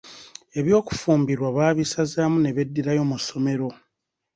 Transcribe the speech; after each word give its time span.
Eby'okufumbirwa 0.59 1.49
baabisazamu 1.57 2.37
ne 2.41 2.49
beddirayo 2.55 3.03
mu 3.09 3.17
ssomero. 3.21 3.69